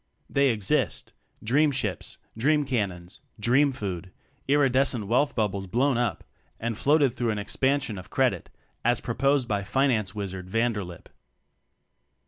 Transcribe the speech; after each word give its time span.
They 0.27 0.49
exist: 0.49 1.13
dream 1.43 1.69
ships, 1.69 2.17
dream 2.35 2.65
cannons, 2.65 3.21
dream 3.39 3.71
food 3.71 4.11
irides 4.49 4.87
cent 4.89 5.05
wealth 5.05 5.35
bubbles 5.35 5.67
blown 5.67 5.95
up 5.95 6.23
and 6.59 6.75
"floated 6.75 7.13
through 7.15 7.29
an 7.29 7.37
expansion 7.37 7.99
of 7.99 8.09
credit," 8.09 8.49
as 8.83 8.99
proposed 8.99 9.47
by 9.47 9.61
Finance 9.63 10.15
Wiz 10.15 10.33
ard 10.33 10.49
Vanderlip 10.49 11.07